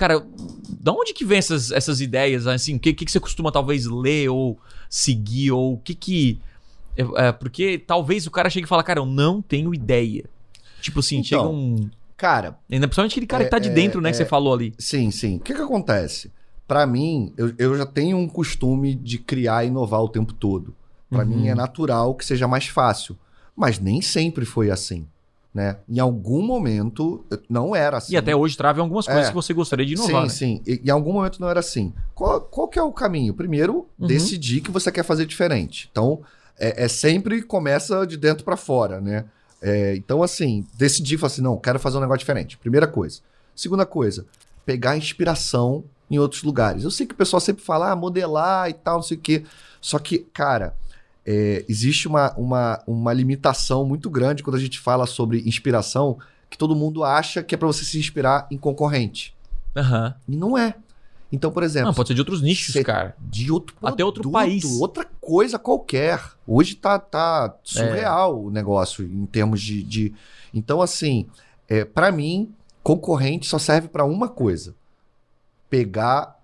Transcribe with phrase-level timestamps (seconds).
[0.00, 0.26] Cara,
[0.80, 2.46] da onde que vem essas, essas ideias?
[2.46, 5.50] Assim, o que, que, que você costuma talvez ler ou seguir?
[5.50, 6.38] Ou o que que.
[6.96, 10.24] É, é, porque talvez o cara chegue e fala, cara, eu não tenho ideia.
[10.80, 11.90] Tipo assim, Então, chega um.
[12.16, 14.24] Cara, Ainda principalmente aquele cara é- que tá de é- dentro, né, que é- você
[14.24, 14.72] falou ali.
[14.78, 15.36] sim, sim.
[15.36, 16.30] O que que acontece?
[16.66, 20.74] Pra mim, eu, eu já tenho um costume de criar e inovar o tempo todo.
[21.10, 21.26] Pra Uhum.
[21.28, 23.18] mim é natural que seja mais fácil.
[23.54, 25.06] Mas nem sempre foi assim,
[25.52, 25.76] né?
[25.88, 28.12] Em algum momento não era assim.
[28.14, 29.28] E até hoje trava em algumas coisas É.
[29.28, 30.28] que você gostaria de inovar.
[30.30, 30.60] sim, né?
[30.60, 30.62] sim.
[30.66, 31.92] E, em algum momento não era assim.
[32.14, 33.34] Qual, qual que é o caminho?
[33.34, 34.06] Primeiro, Uhum.
[34.06, 35.88] decidir que você quer fazer diferente.
[35.90, 36.20] Então,
[36.58, 39.24] é, é sempre começa de dentro pra fora, né?
[39.62, 42.56] É, então, assim, decidir, falar assim, não, quero fazer um negócio diferente.
[42.56, 43.20] Primeira coisa.
[43.54, 44.24] Segunda coisa,
[44.64, 46.84] pegar inspiração em outros lugares.
[46.84, 49.44] Eu sei que o pessoal sempre fala, ah, modelar e tal, não sei o quê.
[49.80, 50.74] Só que, cara,
[51.32, 56.18] é, existe uma, uma, uma limitação muito grande quando a gente fala sobre inspiração,
[56.50, 59.32] que todo mundo acha que é pra você se inspirar em concorrente.
[59.76, 60.12] Aham.
[60.26, 60.74] E não é.
[61.30, 63.14] Então, por exemplo, Não, pode ser de outros nichos, cara.
[63.20, 64.64] de outro Até outro país.
[64.80, 66.20] outra coisa qualquer.
[66.44, 69.84] Hoje tá, tá surreal o negócio em termos de.
[69.84, 70.12] de...
[70.52, 71.28] Então, assim,
[71.68, 74.74] é, para mim, concorrente só serve para uma coisa:
[75.68, 76.36] pegar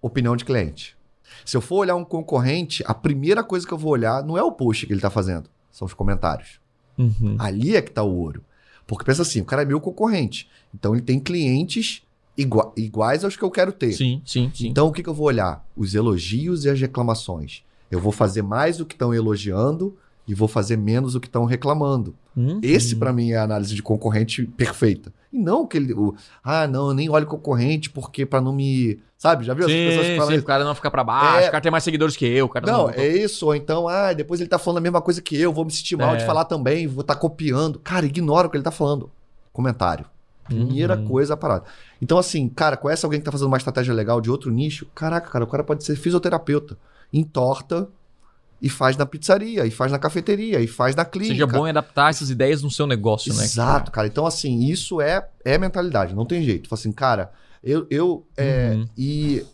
[0.00, 0.96] opinião de cliente.
[1.44, 4.42] Se eu for olhar um concorrente, a primeira coisa que eu vou olhar não é
[4.42, 6.60] o post que ele tá fazendo, são os comentários.
[6.98, 7.36] Uhum.
[7.38, 8.42] Ali é que tá o ouro.
[8.86, 10.48] Porque pensa assim, o cara é meu concorrente.
[10.74, 12.02] Então ele tem clientes
[12.36, 13.92] igua- iguais aos que eu quero ter.
[13.92, 14.68] Sim, sim, sim.
[14.68, 15.66] Então o que, que eu vou olhar?
[15.76, 17.62] Os elogios e as reclamações.
[17.90, 21.44] Eu vou fazer mais o que estão elogiando e vou fazer menos o que estão
[21.44, 22.14] reclamando.
[22.36, 22.58] Uhum.
[22.62, 25.12] Esse, pra mim, é a análise de concorrente perfeita.
[25.32, 25.92] E não que ele.
[25.92, 28.98] O, ah, não, eu nem olho concorrente porque pra não me.
[29.18, 29.44] Sabe?
[29.44, 30.44] Já viu as pessoas que Sim, falam sim, isso?
[30.44, 31.48] o cara não ficar pra baixo, É.
[31.48, 33.46] o cara tem mais seguidores que eu, o cara Não, é isso.
[33.46, 35.96] Ou então, ah, depois ele tá falando a mesma coisa que eu, vou me sentir
[35.96, 36.18] mal É.
[36.18, 37.78] de falar também, vou estar copiando.
[37.78, 39.10] Cara, ignora o que ele tá falando.
[39.52, 40.04] Comentário.
[40.44, 41.06] Primeira Uhum.
[41.08, 41.64] coisa a parada.
[42.02, 44.86] Então, assim, cara, conhece alguém que tá fazendo uma estratégia legal de outro nicho?
[44.94, 46.76] Caraca, cara, o cara pode ser fisioterapeuta.
[47.10, 47.88] Entorta
[48.64, 51.34] e faz na pizzaria, e faz na cafeteria, e faz na clínica.
[51.34, 53.44] Seja bom em adaptar essas ideias no seu negócio, né?
[53.44, 54.06] Exato, cara.
[54.06, 56.66] Então, assim, isso é, é mentalidade, não tem jeito.
[56.66, 57.30] Fala assim, cara,
[57.62, 57.86] eu.
[57.90, 58.88] eu é, Uhum.
[58.96, 59.44] E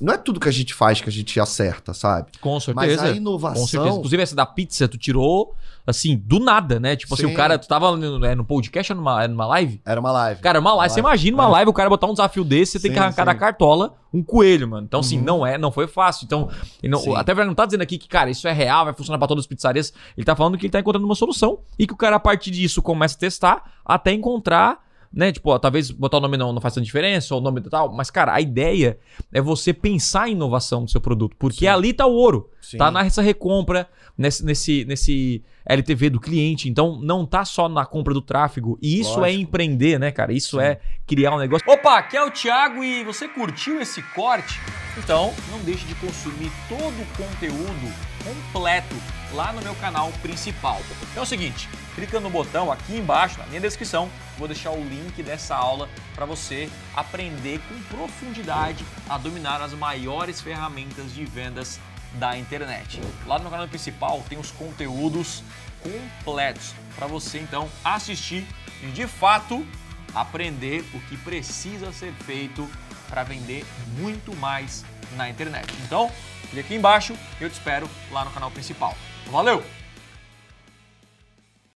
[0.00, 2.28] não é tudo que a gente faz que a gente acerta, sabe?
[2.40, 3.04] Com Mas certeza.
[3.04, 3.60] a inovação.
[3.62, 3.96] Com certeza.
[3.96, 5.54] Inclusive, essa da pizza, tu tirou,
[5.86, 6.96] assim, do nada, né?
[6.96, 7.32] Tipo assim, Sim.
[7.32, 9.80] o cara, tu tava no, é, no podcast ou numa, numa live?
[9.84, 10.40] Era uma live.
[10.40, 10.92] Cara, uma live.
[10.94, 11.52] Você imagina uma É.
[11.52, 13.26] live, o cara botar um desafio desse, você tem que Sim, arrancar sim.
[13.26, 14.84] da cartola um coelho, mano.
[14.86, 15.24] Então, assim, Uhum.
[15.24, 16.24] não é, não foi fácil.
[16.24, 16.48] Então,
[16.84, 17.16] não- Sim.
[17.16, 19.46] até não tá dizendo aqui que, cara, isso é real, vai funcionar pra todas as
[19.48, 19.92] pizzarias.
[20.16, 22.50] Ele tá falando que ele tá encontrando uma solução e que o cara, a partir
[22.52, 24.83] disso, começa a testar até encontrar.
[25.14, 27.92] Né, tipo, ó, talvez botar o nome não, não tanta diferença, ou o nome tal,
[27.92, 28.98] mas, cara, a ideia
[29.32, 31.68] é você pensar em inovação do seu produto, porque Sim.
[31.68, 32.50] ali tá o ouro.
[32.60, 32.78] Sim.
[32.78, 33.88] Tá nessa recompra,
[34.18, 36.68] nesse, nesse, nesse LTV do cliente.
[36.68, 38.78] Então, não tá só na compra do tráfego.
[38.82, 39.42] E isso é Lógico.
[39.42, 40.32] empreender, né, cara?
[40.32, 40.64] Isso Sim.
[40.64, 41.70] é criar um negócio.
[41.70, 44.60] Opa, aqui é o Thiago e você curtiu esse corte?
[44.98, 48.96] Então, não deixe de consumir todo o conteúdo completo
[49.32, 50.80] lá no meu canal principal.
[51.10, 54.82] Então é o seguinte, clica no botão aqui embaixo, na minha descrição, vou deixar o
[54.82, 61.78] link dessa aula para você aprender com profundidade a dominar as maiores ferramentas de vendas
[62.14, 63.00] da internet.
[63.26, 65.42] Lá no canal principal tem os conteúdos
[65.82, 68.46] completos para você então assistir
[68.82, 69.66] e de fato
[70.14, 72.68] aprender o que precisa ser feito
[73.08, 73.64] para vender
[73.98, 74.84] muito mais
[75.16, 75.66] na internet.
[75.84, 76.10] Então,
[76.54, 78.96] clique aqui embaixo e eu te espero lá no canal principal.
[79.26, 79.62] Valeu!